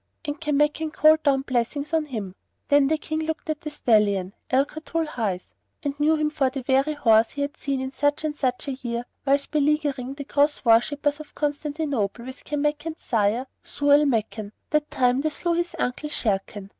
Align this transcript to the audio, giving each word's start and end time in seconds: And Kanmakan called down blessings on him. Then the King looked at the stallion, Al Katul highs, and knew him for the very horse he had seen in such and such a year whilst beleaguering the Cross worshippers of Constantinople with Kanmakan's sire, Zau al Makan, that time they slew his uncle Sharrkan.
And 0.25 0.41
Kanmakan 0.41 0.91
called 0.91 1.21
down 1.21 1.43
blessings 1.43 1.93
on 1.93 2.05
him. 2.05 2.33
Then 2.69 2.87
the 2.87 2.97
King 2.97 3.19
looked 3.19 3.51
at 3.51 3.61
the 3.61 3.69
stallion, 3.69 4.33
Al 4.49 4.65
Katul 4.65 5.05
highs, 5.05 5.53
and 5.83 5.99
knew 5.99 6.15
him 6.15 6.31
for 6.31 6.49
the 6.49 6.63
very 6.63 6.93
horse 6.93 7.29
he 7.29 7.43
had 7.43 7.55
seen 7.55 7.79
in 7.79 7.91
such 7.91 8.23
and 8.23 8.35
such 8.35 8.67
a 8.67 8.71
year 8.81 9.05
whilst 9.27 9.51
beleaguering 9.51 10.15
the 10.15 10.23
Cross 10.23 10.65
worshippers 10.65 11.19
of 11.19 11.35
Constantinople 11.35 12.25
with 12.25 12.43
Kanmakan's 12.43 12.99
sire, 13.03 13.45
Zau 13.63 13.95
al 13.95 14.05
Makan, 14.07 14.53
that 14.71 14.89
time 14.89 15.21
they 15.21 15.29
slew 15.29 15.53
his 15.53 15.75
uncle 15.77 16.09
Sharrkan. 16.09 16.69